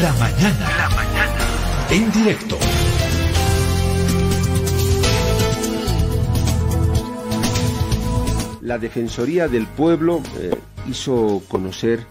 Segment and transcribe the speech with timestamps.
[0.00, 0.76] La mañana.
[0.76, 1.88] La mañana.
[1.88, 2.58] En directo.
[8.62, 10.50] La Defensoría del Pueblo eh,
[10.90, 12.04] hizo conocer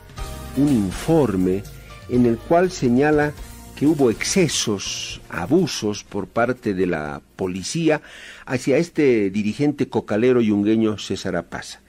[0.55, 1.63] un informe
[2.07, 3.33] en el cual señala
[3.75, 8.01] que hubo excesos, abusos por parte de la policía
[8.45, 11.81] hacia este dirigente cocalero yungueño César Apaza.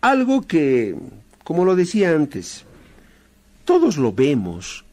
[0.00, 0.96] Algo que,
[1.44, 2.64] como lo decía antes,
[3.64, 4.84] todos lo vemos.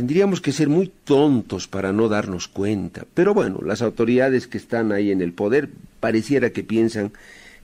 [0.00, 3.04] Tendríamos que ser muy tontos para no darnos cuenta.
[3.12, 5.68] Pero bueno, las autoridades que están ahí en el poder
[6.00, 7.12] pareciera que piensan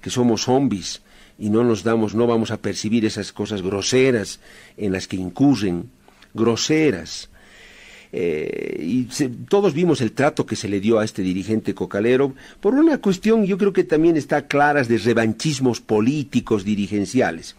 [0.03, 1.01] que somos zombies
[1.39, 4.39] y no nos damos, no vamos a percibir esas cosas groseras
[4.77, 5.89] en las que incurren,
[6.35, 7.31] groseras.
[8.13, 9.05] Eh, y
[9.49, 13.47] todos vimos el trato que se le dio a este dirigente cocalero por una cuestión,
[13.47, 17.57] yo creo que también está claras de revanchismos políticos dirigenciales.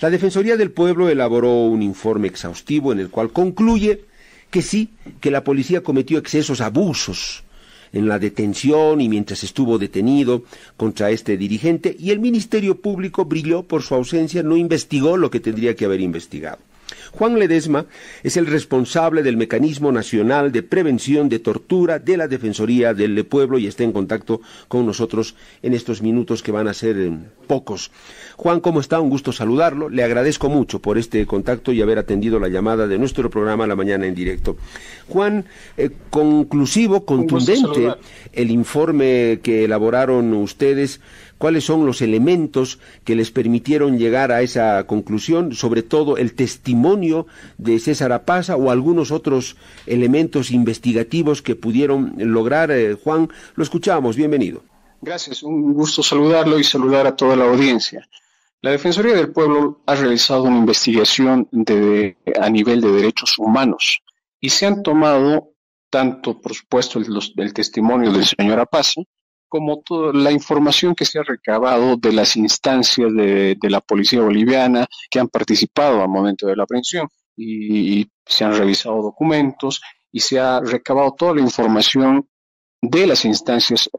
[0.00, 4.04] La Defensoría del Pueblo elaboró un informe exhaustivo en el cual concluye
[4.50, 4.90] que sí,
[5.20, 7.44] que la policía cometió excesos, abusos
[7.92, 10.42] en la detención y mientras estuvo detenido
[10.76, 15.40] contra este dirigente y el Ministerio Público brilló por su ausencia, no investigó lo que
[15.40, 16.58] tendría que haber investigado.
[17.16, 17.86] Juan Ledesma
[18.24, 23.58] es el responsable del Mecanismo Nacional de Prevención de Tortura de la Defensoría del Pueblo
[23.58, 27.12] y está en contacto con nosotros en estos minutos que van a ser eh,
[27.46, 27.92] pocos.
[28.36, 28.98] Juan, ¿cómo está?
[28.98, 29.88] Un gusto saludarlo.
[29.88, 33.76] Le agradezco mucho por este contacto y haber atendido la llamada de nuestro programa La
[33.76, 34.56] Mañana en Directo.
[35.08, 35.44] Juan,
[35.76, 37.94] eh, conclusivo, contundente
[38.32, 41.00] el informe que elaboraron ustedes
[41.38, 47.03] cuáles son los elementos que les permitieron llegar a esa conclusión, sobre todo el testimonio
[47.58, 52.70] de César Apaza o algunos otros elementos investigativos que pudieron lograr.
[52.70, 54.62] Eh, Juan, lo escuchamos, bienvenido.
[55.00, 58.08] Gracias, un gusto saludarlo y saludar a toda la audiencia.
[58.62, 61.46] La Defensoría del Pueblo ha realizado una investigación
[62.40, 64.00] a nivel de derechos humanos
[64.40, 65.50] y se han tomado
[65.90, 69.02] tanto, por supuesto, el, el testimonio del señor Apaza,
[69.48, 74.86] como toda la información que se ha recabado de las instancias de, la policía boliviana
[75.10, 77.08] que han participado al momento de la aprehensión.
[77.36, 82.26] Y, se han revisado documentos y se ha recabado toda la información
[82.80, 83.90] de las instancias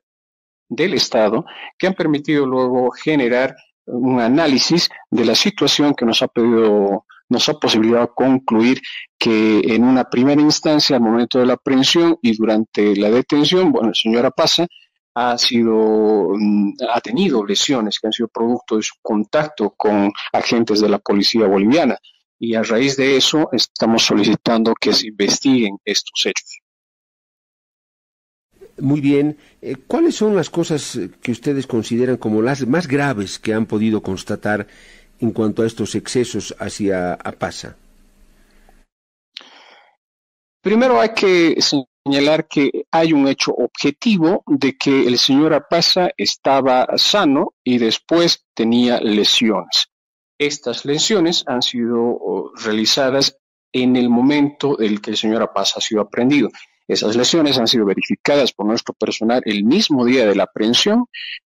[0.68, 1.46] del Estado
[1.78, 3.56] que han permitido luego generar
[3.86, 8.82] un análisis de la situación que nos ha pedido, nos ha posibilitado concluir
[9.18, 13.90] que en una primera instancia, al momento de la aprehensión y durante la detención, bueno,
[13.90, 14.68] el señor Pasa
[15.16, 20.82] ha sido, mm, ha tenido lesiones que han sido producto de su contacto con agentes
[20.82, 21.98] de la policía boliviana.
[22.38, 26.60] Y a raíz de eso estamos solicitando que se investiguen estos hechos.
[28.78, 29.38] Muy bien.
[29.62, 34.02] Eh, ¿Cuáles son las cosas que ustedes consideran como las más graves que han podido
[34.02, 34.68] constatar
[35.22, 37.78] en cuanto a estos excesos hacia APASA?
[40.62, 41.56] Primero hay que
[42.06, 48.46] señalar que hay un hecho objetivo de que el señor Apaza estaba sano y después
[48.54, 49.88] tenía lesiones.
[50.38, 53.38] Estas lesiones han sido oh, realizadas
[53.74, 56.50] en el momento en que el señor Apaza ha sido aprendido.
[56.88, 61.06] Esas lesiones han sido verificadas por nuestro personal el mismo día de la aprehensión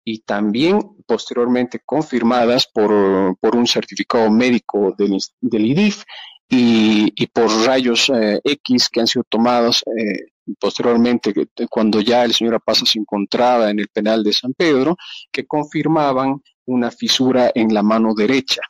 [0.05, 6.05] y también posteriormente confirmadas por, un certificado médico del, del IDIF
[6.49, 10.27] y, por rayos eh, X que han sido tomados eh,
[10.59, 11.33] posteriormente,
[11.69, 14.97] cuando ya el señor Apaza se encontraba en el penal de San Pedro,
[15.31, 18.63] que confirmaban una fisura en la mano derecha.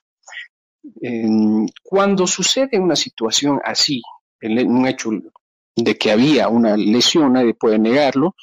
[1.82, 4.00] cuando sucede una situación así,
[4.40, 5.10] un hecho
[5.74, 8.34] de que había una lesión, nadie puede negarlo,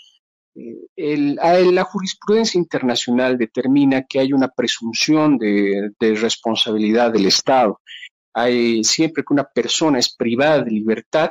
[0.56, 7.82] eh, la jurisprudencia internacional determina que hay una presunción de, de responsabilidad del Estado.
[8.34, 11.30] Hay siempre que una persona es privada de libertad,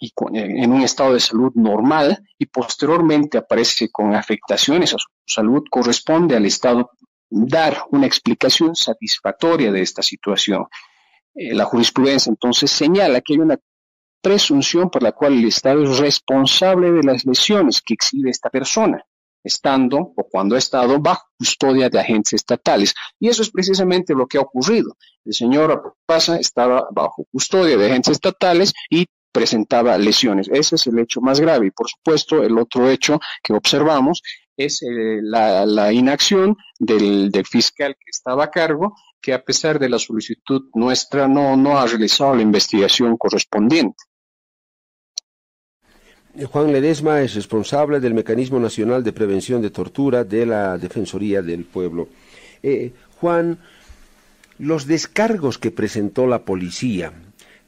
[0.00, 5.62] y en un estado de salud normal y posteriormente aparece con afectaciones a su salud,
[5.70, 6.90] corresponde al Estado
[7.30, 10.66] dar una explicación satisfactoria de esta situación.
[11.34, 13.58] Eh, la jurisprudencia entonces señala que hay una
[14.20, 19.04] presunción por la cual el Estado es responsable de las lesiones que exhibe esta persona,
[19.44, 22.94] estando o cuando ha estado bajo custodia de agentes estatales.
[23.20, 24.96] Y eso es precisamente lo que ha ocurrido.
[25.24, 30.48] El señor Pasa estaba bajo custodia de agentes estatales y presentaba lesiones.
[30.52, 31.66] Ese es el hecho más grave.
[31.66, 34.22] Y por supuesto, el otro hecho que observamos
[34.56, 39.98] es eh, la, inacción del, fiscal que estaba a cargo, que a pesar de la
[39.98, 43.96] solicitud nuestra no, no ha realizado la investigación correspondiente.
[46.46, 51.64] Juan Ledesma es responsable del Mecanismo Nacional de Prevención de Tortura de la Defensoría del
[51.64, 52.08] Pueblo.
[52.62, 53.58] Eh, Juan,
[54.58, 57.12] los descargos que presentó la policía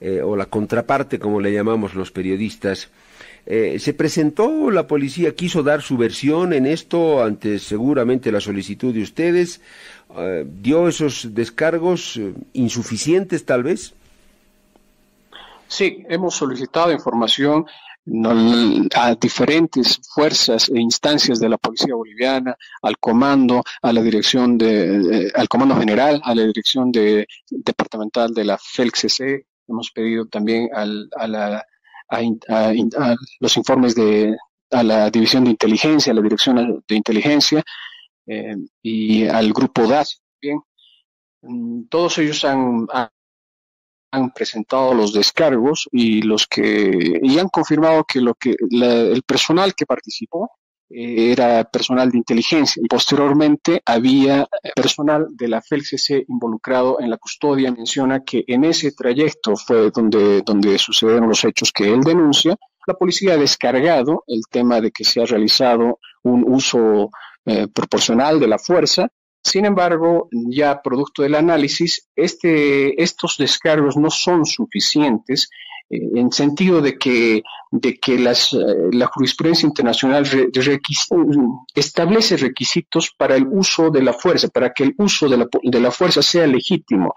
[0.01, 2.89] eh, o la contraparte, como le llamamos los periodistas.
[3.45, 8.95] Eh, se presentó, la policía quiso dar su versión en esto ante seguramente la solicitud
[8.95, 9.61] de ustedes,
[10.17, 12.19] eh, dio esos descargos
[12.53, 13.95] insuficientes tal vez.
[15.69, 17.67] Sí, hemos solicitado información
[18.95, 25.31] a diferentes fuerzas e instancias de la policía boliviana, al comando, a la dirección de,
[25.35, 29.47] al comando general, a la dirección de, departamental de la FELCC.
[29.71, 31.67] Hemos pedido también al, a, la,
[32.09, 32.75] a,
[33.39, 34.37] los informes de
[34.73, 37.63] a la división de inteligencia, a la dirección de inteligencia
[38.27, 40.21] eh, y al grupo DAS.
[40.41, 40.61] Bien,
[41.43, 42.87] mm, todos ellos han,
[44.13, 49.75] han presentado los descargos y los que y han confirmado que lo que el personal
[49.75, 50.51] que participó
[50.91, 57.71] era personal de inteligencia posteriormente había personal de la FELCC involucrado en la custodia.
[57.71, 62.57] Menciona que en ese trayecto fue donde, donde sucedieron los hechos que él denuncia.
[62.87, 67.11] La policía ha descargado el tema de que se ha realizado un uso
[67.47, 69.09] eh, proporcional de la fuerza
[69.43, 75.49] sin embargo, ya producto del análisis, este, estos descargos no son suficientes
[75.91, 78.59] en sentido de que, de que las, eh,
[78.93, 80.25] la jurisprudencia internacional
[81.75, 85.81] establece requisitos para el uso de la fuerza, para que el uso de la, de
[85.81, 87.15] la fuerza sea legítimo.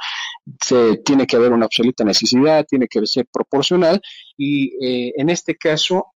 [0.59, 4.01] Se, tiene que haber una absoluta necesidad, tiene que ser proporcional
[4.37, 6.07] y eh, en este caso,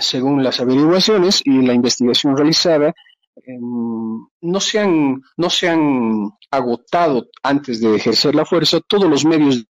[0.00, 2.94] según las averiguaciones y la investigación realizada,
[3.44, 9.24] Em, no, se han, no se han agotado antes de ejercer la fuerza todos los
[9.24, 9.66] medios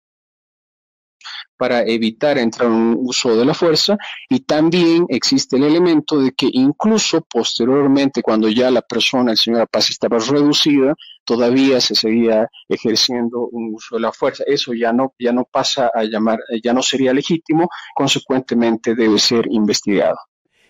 [1.58, 3.98] para evitar entrar en un uso de la fuerza
[4.30, 9.68] y también existe el elemento de que incluso posteriormente cuando ya la persona, el señor
[9.70, 14.44] Paz estaba reducida, todavía se seguía ejerciendo un uso de la fuerza.
[14.46, 19.46] Eso ya no, ya no pasa a llamar, ya no sería legítimo, consecuentemente debe ser
[19.50, 20.18] investigado.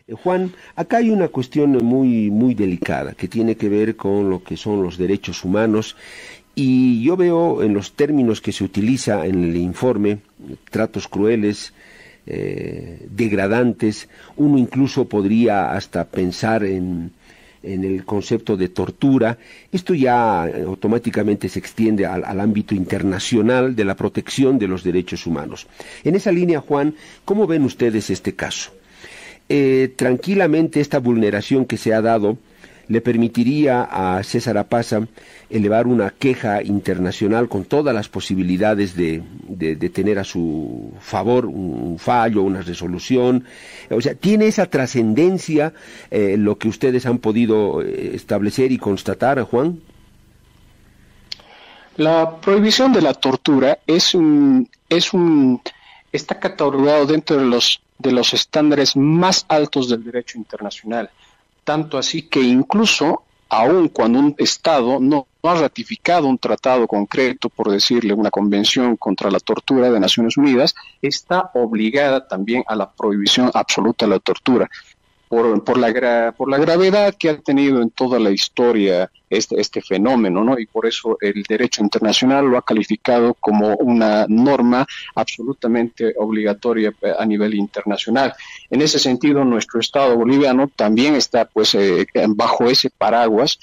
[0.08, 4.44] Eh, Juan, acá hay una cuestión muy, muy delicada que tiene que ver con lo
[4.44, 5.96] que son los derechos humanos
[6.56, 10.20] y yo veo en los términos que se utiliza en el informe,
[10.70, 11.74] tratos crueles,
[12.26, 14.08] eh, degradantes,
[14.38, 17.12] uno incluso podría hasta pensar en,
[17.64, 19.38] en el concepto de tortura,
[19.72, 25.26] esto ya automáticamente se extiende al, al, ámbito internacional de la protección de los derechos
[25.26, 25.68] humanos.
[26.04, 26.96] En esa línea, Juan,
[27.26, 28.72] ¿cómo ven ustedes este caso?
[29.50, 32.38] Eh, tranquilamente esta vulneración que se ha dado
[32.88, 35.08] le permitiría a César Apaza
[35.50, 39.24] elevar una queja internacional con todas las posibilidades de,
[39.94, 43.46] tener a su favor un fallo, una resolución.
[43.90, 45.74] O sea, tiene esa trascendencia
[46.12, 49.80] eh, lo que ustedes han podido eh, establecer y constatar, Juan.
[51.98, 55.62] La prohibición de la tortura es un, es un,
[56.12, 61.10] está catalogado dentro de los de los estándares más altos del derecho internacional.
[61.64, 67.70] Tanto así que incluso, aun cuando un Estado no, ha ratificado un tratado concreto, por
[67.70, 73.52] decirle una convención contra la tortura de Naciones Unidas, está obligada también a la prohibición
[73.54, 74.70] absoluta de la tortura
[75.34, 80.44] por, la, por la gravedad que ha tenido en toda la historia este, este fenómeno,
[80.44, 80.60] ¿no?
[80.60, 84.86] Y por eso el derecho internacional lo ha calificado como una norma
[85.16, 88.34] absolutamente obligatoria eh, a nivel internacional.
[88.70, 93.60] En ese sentido, nuestro Estado boliviano también está, pues, eh, bajo ese paraguas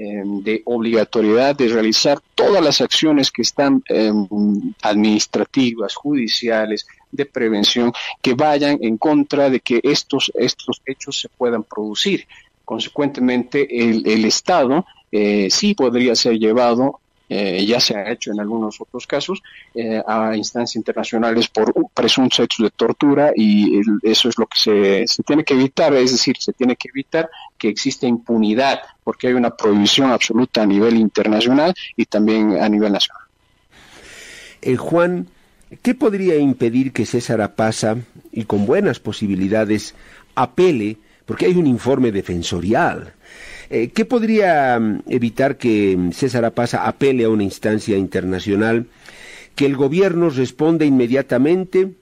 [0.00, 4.26] de obligatoriedad de realizar todas las acciones que están em,
[4.82, 7.92] administrativas, judiciales, de prevención,
[8.22, 12.26] que vayan en contra de que estos, estos hechos se puedan producir.
[12.64, 16.99] Consecuentemente, el, el Estado eh, sí podría ser llevado
[17.32, 19.40] eh, ya se ha hecho en algunos otros casos,
[19.72, 25.06] eh, a instancias internacionales por presuntos hechos de tortura y eso es lo que se,
[25.06, 29.34] se, tiene que evitar, es decir, se tiene que evitar que exista impunidad porque hay
[29.34, 33.22] una prohibición absoluta a nivel internacional y también a nivel nacional.
[34.62, 35.28] Eh, Juan,
[35.82, 37.96] ¿qué podría impedir que César Apaza,
[38.32, 39.94] y con buenas posibilidades,
[40.34, 43.14] apele, porque hay un informe defensorial,
[43.70, 48.86] eh, ¿Qué podría mm, evitar que mm, César Apaza apele a una instancia internacional?
[49.54, 51.92] Que el gobierno responda inmediatamente,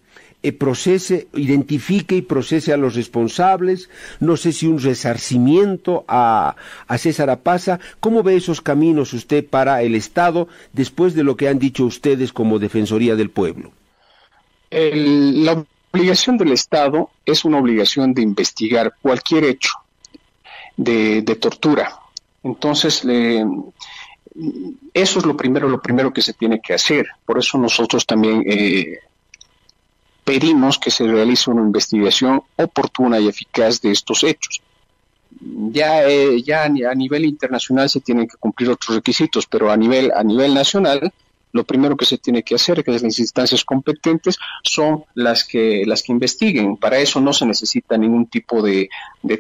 [0.43, 6.57] eh, procese, identifique y procese a los responsables, no sé si un resarcimiento a,
[6.97, 7.81] César Apaza.
[8.01, 12.33] ¿Cómo ve esos caminos usted para el Estado después de lo que han dicho ustedes
[12.33, 13.73] como Defensoría del Pueblo?
[14.71, 19.71] la obligación del Estado es una obligación de investigar cualquier hecho
[20.79, 22.01] de, tortura.
[22.43, 23.05] Entonces,
[24.95, 27.07] eso es lo primero, lo primero que se tiene que hacer.
[27.27, 28.99] Por eso nosotros también eh,
[30.25, 34.63] pedimos que se realice una investigación oportuna y eficaz de estos hechos.
[35.41, 40.11] Ya, eh, ya a nivel internacional se tienen que cumplir otros requisitos, pero a nivel,
[40.15, 41.13] a nivel nacional
[41.53, 46.03] lo primero que se tiene que hacer, que las instancias competentes son las que, las
[46.03, 46.77] que investiguen.
[46.77, 48.89] Para eso no se necesita ningún tipo de,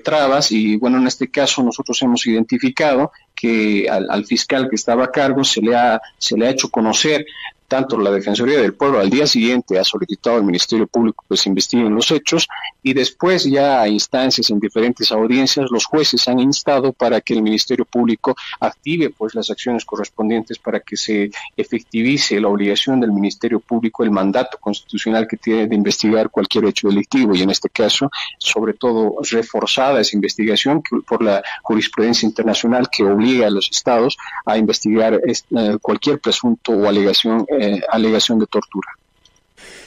[0.02, 5.04] trabas y bueno, en este caso nosotros hemos identificado que al, al, fiscal que estaba
[5.04, 7.26] a cargo se le ha, se le ha hecho conocer
[7.68, 11.50] tanto la Defensoría del Pueblo al día siguiente ha solicitado al Ministerio Público que se
[11.50, 12.48] investiguen los hechos
[12.82, 17.42] y después ya a instancias en diferentes audiencias los jueces han instado para que el
[17.42, 23.60] Ministerio Público active pues las acciones correspondientes para que se efectivice la obligación del Ministerio
[23.60, 28.10] Público, el mandato constitucional que tiene de investigar cualquier hecho delictivo y en este caso
[28.38, 34.56] sobre todo reforzada esa investigación por la jurisprudencia internacional que obliga a los estados a
[34.56, 38.88] investigar eh, cualquier presunto o alegación eh, alegación de tortura.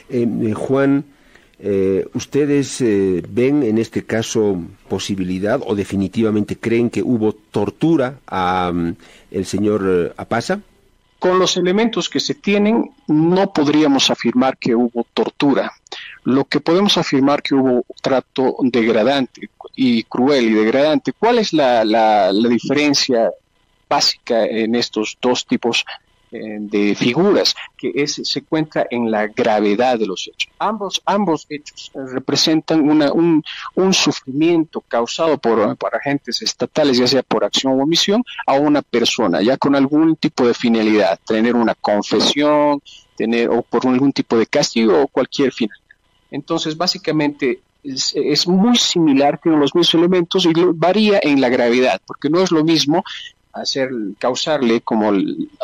[0.10, 1.06] Eh, eh, Juan,
[2.14, 2.84] ¿ustedes
[3.30, 4.58] ven en este caso
[4.90, 8.96] posibilidad o definitivamente creen que hubo tortura a mm,
[9.32, 10.60] el señor Apasa?
[11.20, 15.72] Con los elementos que se tienen, no podríamos afirmar que hubo tortura.
[16.24, 21.14] Lo que podemos afirmar que hubo trato degradante y cruel y degradante.
[21.14, 23.30] ¿Cuál es la, la diferencia
[23.92, 25.86] básica en estos dos tipos
[26.32, 30.52] de figuras, que es, se encuentra en la gravedad de los hechos.
[30.60, 33.44] Ambos, ambos hechos representan una, un,
[33.76, 38.82] un, sufrimiento causado por, por, agentes estatales, ya sea por acción o omisión, a una
[38.82, 42.82] persona, ya con algún tipo de finalidad, tener una confesión,
[43.18, 45.86] tener o por algún tipo de castigo o cualquier finalidad.
[46.32, 52.00] Entonces, básicamente, es, es, muy similar, tiene los mismos elementos y varía en la gravedad,
[52.06, 53.04] porque no es lo mismo
[53.54, 55.12] hacer, causarle, como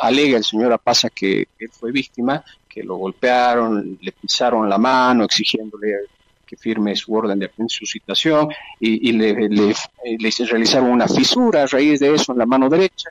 [0.01, 5.95] alega el señor Apasa que, fue víctima, que lo golpearon, le pisaron la mano, exigiéndole
[6.45, 9.73] que firme su orden de aprehensión, su citación, y, le, le,
[10.49, 13.09] realizaron una fisura a raíz de eso en la mano derecha.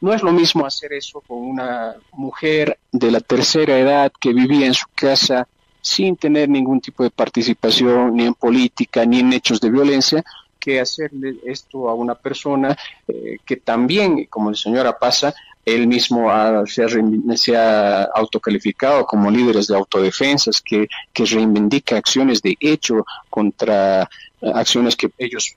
[0.00, 4.66] No es lo mismo hacer eso con una mujer de la tercera edad que vivía
[4.66, 5.46] en su casa
[5.80, 10.24] sin tener ningún tipo de participación ni en política ni en hechos de violencia,
[10.58, 15.34] que hacerle esto a una persona eh, que también, como el señor Apasa,
[15.64, 16.30] él mismo
[16.66, 24.08] se, ha, autocalificado como líderes de autodefensas, que, que reivindica acciones de hecho contra
[24.40, 25.56] eh, acciones que ellos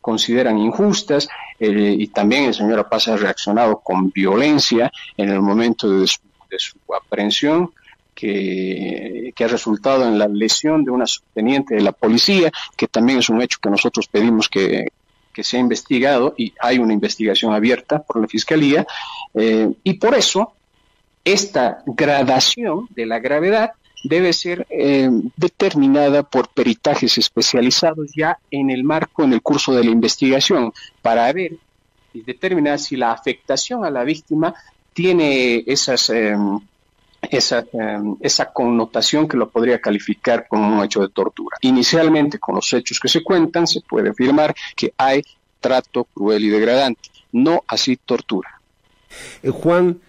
[0.00, 1.28] consideran injustas
[1.60, 6.78] eh, y también el señor Apasa ha reaccionado con violencia en el momento de su
[6.92, 7.72] aprehensión
[8.14, 13.28] que, ha resultado en la lesión de una subteniente de la policía, que también es
[13.28, 14.86] un hecho que nosotros pedimos que,
[15.32, 18.86] que sea investigado y hay una investigación abierta por la Fiscalía.
[19.34, 20.52] Eh, y por eso,
[21.24, 23.72] esta gradación de la gravedad
[24.04, 29.84] debe ser eh, determinada por peritajes especializados ya en el marco, en el curso de
[29.84, 31.52] la investigación, para ver
[32.12, 34.54] y determinar si la afectación a la víctima
[34.92, 36.10] tiene esas...
[36.10, 36.36] Eh,
[37.30, 41.56] esa, em, esa connotación que lo podría calificar como un hecho de tortura.
[41.62, 45.22] Inicialmente, con los hechos que se cuentan, se puede afirmar que hay
[45.60, 48.60] trato cruel y degradante, no así tortura.
[49.42, 50.00] Eh, Juan,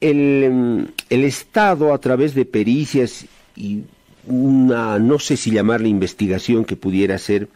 [0.00, 3.26] el, em, el Estado, a través de pericias
[3.56, 3.82] y
[4.26, 7.48] una, no sé si llamarle investigación que pudiera ser,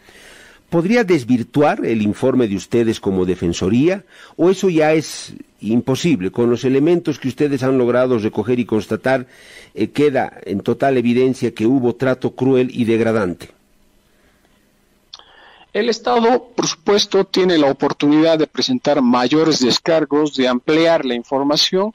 [0.70, 4.04] ¿Podría desvirtuar el informe de ustedes como defensoría
[4.36, 6.32] o eso ya es imposible?
[6.32, 9.26] Con los elementos que ustedes han logrado recoger y constatar,
[9.74, 13.50] eh, queda en total evidencia que hubo trato cruel y degradante.
[15.72, 21.92] El Estado, por supuesto, tiene la oportunidad de presentar mayores descargos, de ampliar la información,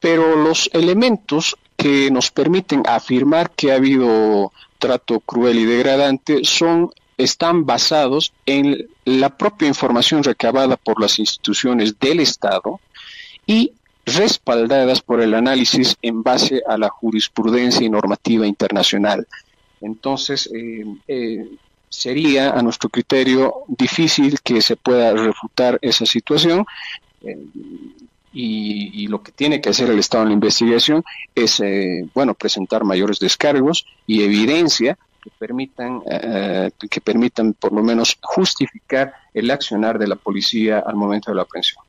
[0.00, 6.90] pero los elementos que nos permiten afirmar que ha habido trato cruel y degradante son
[7.16, 12.80] están basados en la propia información recabada por las instituciones del Estado
[13.46, 13.72] y
[14.06, 19.26] respaldadas por el análisis en base a la jurisprudencia y normativa internacional.
[19.80, 21.48] Entonces, eh, eh,
[21.88, 26.66] sería, a nuestro criterio, difícil que se pueda refutar esa situación.
[27.22, 27.38] Eh,
[28.36, 31.04] y, y, lo que tiene que hacer el Estado en la investigación
[31.36, 31.62] es,
[32.14, 39.14] bueno, presentar mayores descargos y evidencia que permitan, eh, que permitan por lo menos justificar
[39.32, 41.82] el accionar de la policía al momento de la aprehensión.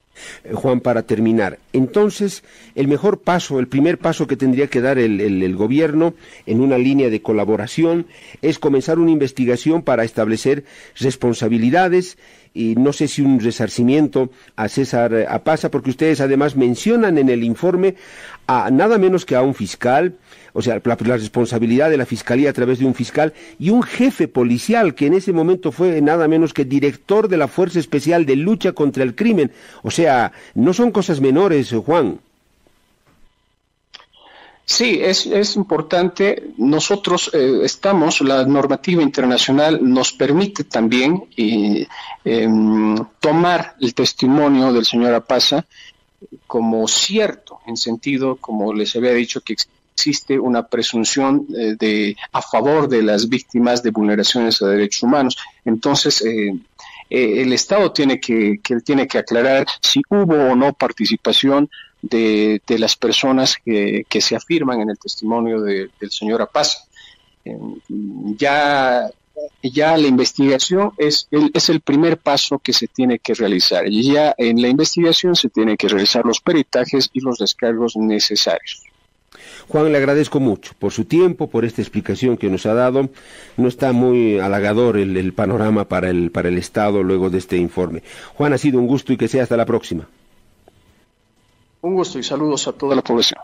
[0.46, 4.98] Eh, Juan, para terminar, entonces el mejor paso, el primer paso que tendría que dar
[4.98, 6.14] el, el, gobierno
[6.46, 8.08] en una línea de colaboración
[8.42, 10.64] es comenzar una investigación para establecer
[10.98, 12.18] responsabilidades
[12.54, 17.44] y no sé si un resarcimiento a César Apaza, porque ustedes además mencionan en el
[17.44, 17.96] informe
[18.48, 20.16] a nada menos que a un fiscal,
[20.56, 24.30] o sea, la, responsabilidad de la fiscalía a través de un fiscal y un jefe
[24.30, 28.38] policial que en ese momento fue nada menos que director de la Fuerza Especial de
[28.38, 29.52] Lucha contra el Crimen.
[29.84, 32.20] O sea, no son cosas menores, Juan.
[34.64, 36.52] Sí, es, es importante.
[36.58, 41.86] Nosotros eh, estamos, la normativa internacional nos permite también eh,
[43.20, 45.66] tomar el testimonio del señor Apaza
[46.48, 49.56] como cierto, en sentido, como les había dicho, que
[49.96, 55.38] existe una presunción eh, de a favor de las víctimas de vulneraciones a derechos humanos.
[55.64, 56.54] Entonces, eh,
[57.10, 61.70] eh, el Estado tiene que, que, tiene que aclarar si hubo o no participación
[62.02, 66.80] de, las personas que, que, se afirman en el testimonio de, del señor Apaza.
[68.38, 69.10] ya
[69.62, 73.88] ya la investigación es el, es el primer paso que se tiene que realizar.
[73.88, 78.84] Y ya en la investigación se tienen que realizar los peritajes y los descargos necesarios.
[79.68, 83.10] Juan, le agradezco mucho por su tiempo, por esta explicación que nos ha dado.
[83.58, 87.58] No está muy halagador el, el panorama para el, para el Estado luego de este
[87.58, 88.04] informe.
[88.36, 90.08] Juan, ha sido un gusto y que sea hasta la próxima.
[91.82, 93.40] Un gusto y saludos a toda la población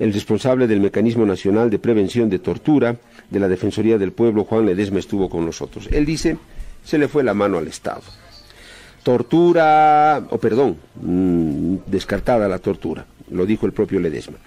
[0.00, 2.96] el responsable del Mecanismo Nacional de Prevención de Tortura
[3.28, 5.88] de la Defensoría del Pueblo, Juan Ledesma, estuvo con nosotros.
[5.92, 6.38] Él dice,
[6.82, 8.02] se le fue la mano al Estado.
[9.02, 14.38] Tortura, o perdón, mmm, descartada la tortura, lo dijo el propio Ledesma.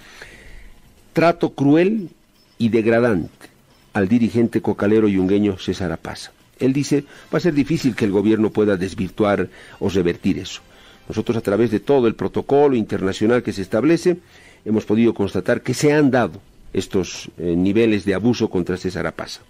[1.13, 2.09] Trato cruel
[2.57, 3.49] y degradante
[3.93, 6.31] al dirigente cocalero yungueño César Apaza.
[6.59, 10.61] Él dice, va a ser difícil que el gobierno pueda desvirtuar o revertir eso.
[11.07, 14.17] Nosotros a través de todo el protocolo internacional que se establece,
[14.65, 16.41] hemos podido constatar que se han dado
[16.73, 19.41] estos eh, niveles de abuso contra César Apaza.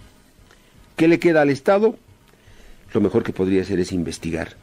[0.97, 1.97] ¿Qué le queda al Estado?
[2.93, 4.55] Lo mejor que podría hacer es investigar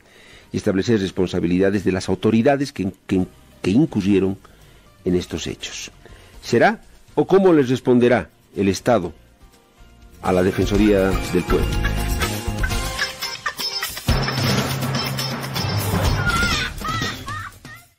[0.52, 3.25] y establecer responsabilidades de las autoridades que, que,
[3.62, 4.37] que incurrieron
[5.04, 5.90] en estos hechos.
[6.42, 6.83] ¿Será
[7.21, 9.12] o cómo les responderá el Estado
[10.23, 12.00] a la Defensoría del Pueblo?